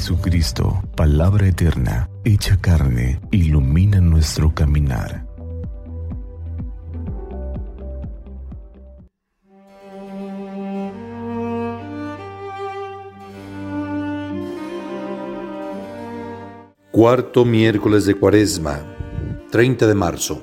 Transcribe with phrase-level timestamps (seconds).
[0.00, 5.26] Jesucristo, palabra eterna, hecha carne, ilumina nuestro caminar.
[16.90, 18.80] Cuarto miércoles de Cuaresma,
[19.50, 20.40] 30 de marzo.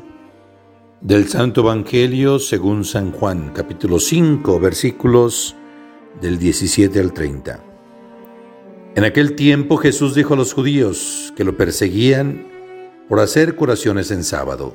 [1.01, 5.55] Del Santo Evangelio según San Juan, capítulo 5, versículos
[6.21, 7.66] del 17 al 30.
[8.95, 12.47] En aquel tiempo Jesús dijo a los judíos que lo perseguían
[13.07, 14.73] por hacer curaciones en sábado.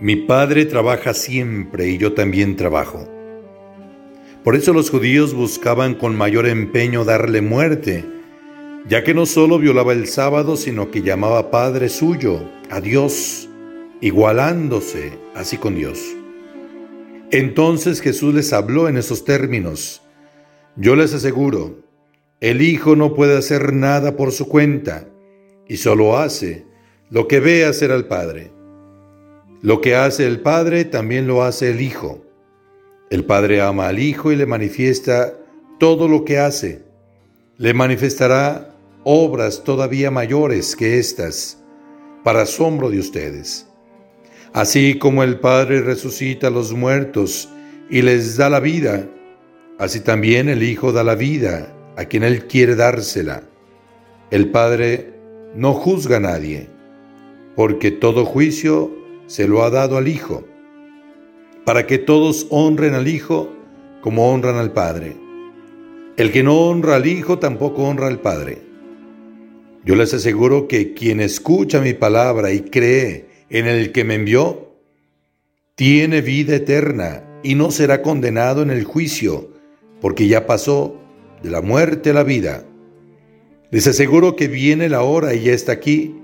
[0.00, 3.08] Mi Padre trabaja siempre y yo también trabajo.
[4.44, 8.04] Por eso los judíos buscaban con mayor empeño darle muerte,
[8.88, 13.48] ya que no solo violaba el sábado, sino que llamaba Padre suyo, a Dios,
[14.00, 16.00] igualándose así con Dios.
[17.30, 20.02] Entonces Jesús les habló en esos términos.
[20.76, 21.78] Yo les aseguro,
[22.42, 25.06] el Hijo no puede hacer nada por su cuenta
[25.68, 26.66] y solo hace
[27.08, 28.50] lo que ve hacer al Padre.
[29.60, 32.20] Lo que hace el Padre también lo hace el Hijo.
[33.10, 35.38] El Padre ama al Hijo y le manifiesta
[35.78, 36.82] todo lo que hace.
[37.58, 41.62] Le manifestará obras todavía mayores que estas,
[42.24, 43.68] para asombro de ustedes.
[44.52, 47.48] Así como el Padre resucita a los muertos
[47.88, 49.08] y les da la vida,
[49.78, 53.42] así también el Hijo da la vida a quien Él quiere dársela.
[54.30, 55.12] El Padre
[55.54, 56.68] no juzga a nadie,
[57.54, 58.90] porque todo juicio
[59.26, 60.44] se lo ha dado al Hijo,
[61.64, 63.50] para que todos honren al Hijo
[64.00, 65.16] como honran al Padre.
[66.16, 68.62] El que no honra al Hijo tampoco honra al Padre.
[69.84, 74.76] Yo les aseguro que quien escucha mi palabra y cree en el que me envió,
[75.74, 79.50] tiene vida eterna y no será condenado en el juicio,
[80.00, 81.01] porque ya pasó
[81.42, 82.64] de la muerte a la vida.
[83.70, 86.14] Les aseguro que viene la hora y ya está aquí,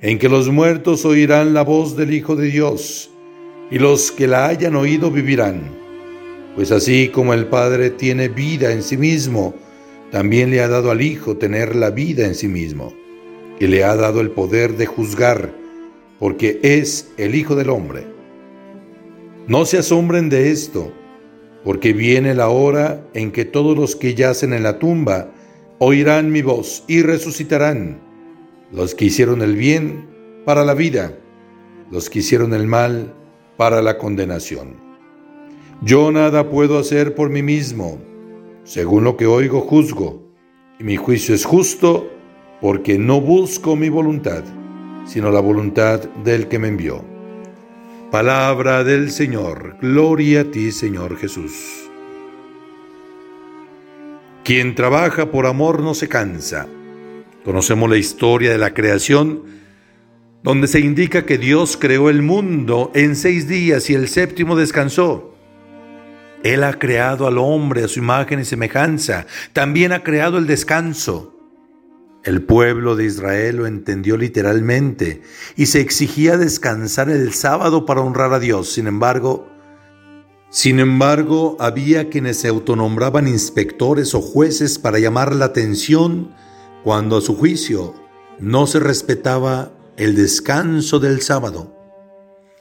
[0.00, 3.10] en que los muertos oirán la voz del Hijo de Dios,
[3.70, 5.76] y los que la hayan oído vivirán.
[6.54, 9.54] Pues así como el Padre tiene vida en sí mismo,
[10.10, 12.92] también le ha dado al Hijo tener la vida en sí mismo,
[13.60, 15.52] y le ha dado el poder de juzgar,
[16.18, 18.06] porque es el Hijo del Hombre.
[19.46, 20.92] No se asombren de esto,
[21.68, 25.32] porque viene la hora en que todos los que yacen en la tumba
[25.76, 28.00] oirán mi voz y resucitarán,
[28.72, 30.08] los que hicieron el bien
[30.46, 31.18] para la vida,
[31.90, 33.12] los que hicieron el mal
[33.58, 34.76] para la condenación.
[35.82, 37.98] Yo nada puedo hacer por mí mismo,
[38.64, 40.22] según lo que oigo juzgo,
[40.80, 42.10] y mi juicio es justo
[42.62, 44.42] porque no busco mi voluntad,
[45.04, 47.17] sino la voluntad del que me envió.
[48.10, 51.90] Palabra del Señor, gloria a ti Señor Jesús.
[54.44, 56.66] Quien trabaja por amor no se cansa.
[57.44, 59.42] Conocemos la historia de la creación,
[60.42, 65.34] donde se indica que Dios creó el mundo en seis días y el séptimo descansó.
[66.42, 71.37] Él ha creado al hombre a su imagen y semejanza, también ha creado el descanso.
[72.24, 75.22] El pueblo de Israel lo entendió literalmente
[75.56, 78.72] y se exigía descansar el sábado para honrar a Dios.
[78.72, 79.46] Sin embargo,
[80.50, 86.34] sin embargo, había quienes se autonombraban inspectores o jueces para llamar la atención
[86.82, 87.94] cuando a su juicio
[88.38, 91.76] no se respetaba el descanso del sábado.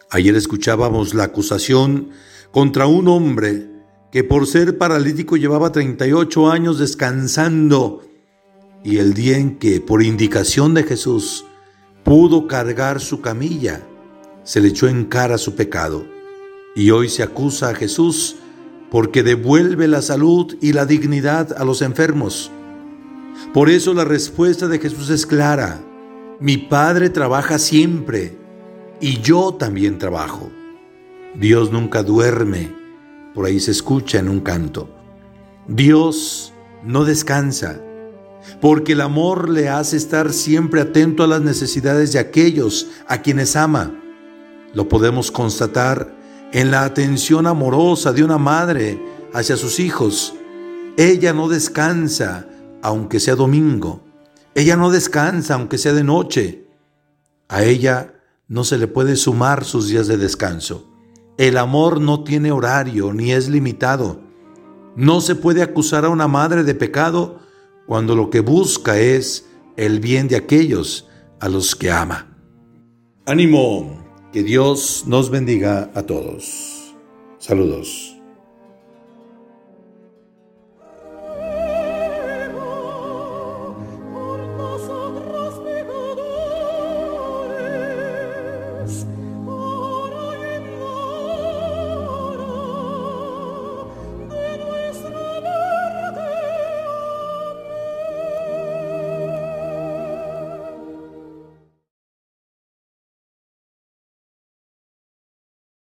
[0.10, 2.10] Ayer escuchábamos la acusación
[2.52, 3.70] contra un hombre
[4.12, 8.04] que por ser paralítico llevaba 38 años descansando
[8.88, 11.44] y el día en que, por indicación de Jesús,
[12.06, 13.82] pudo cargar su camilla,
[14.46, 16.06] se le echó en cara su pecado.
[16.74, 18.38] Y hoy se acusa a Jesús
[18.90, 22.50] porque devuelve la salud y la dignidad a los enfermos.
[23.54, 25.82] Por eso la respuesta de Jesús es clara.
[26.40, 28.38] Mi Padre trabaja siempre
[29.02, 30.50] y yo también trabajo.
[31.36, 32.74] Dios nunca duerme,
[33.36, 34.88] por ahí se escucha en un canto.
[35.68, 36.54] Dios
[36.86, 37.82] no descansa
[38.62, 43.56] porque el amor le hace estar siempre atento a las necesidades de aquellos a quienes
[43.56, 43.94] ama.
[44.74, 46.16] Lo podemos constatar
[46.52, 49.02] en la atención amorosa de una madre
[49.34, 50.34] hacia sus hijos.
[50.98, 52.48] Ella no descansa
[52.82, 54.04] aunque sea domingo.
[54.56, 56.68] Ella no descansa aunque sea de noche.
[57.48, 58.14] A ella
[58.48, 60.90] no se le puede sumar sus días de descanso.
[61.38, 64.22] El amor no tiene horario ni es limitado.
[64.96, 67.40] No se puede acusar a una madre de pecado
[67.88, 71.08] cuando lo que busca es el bien de aquellos
[71.40, 72.38] a los que ama.
[73.26, 76.94] Ánimo, que Dios nos bendiga a todos.
[77.40, 78.17] Saludos.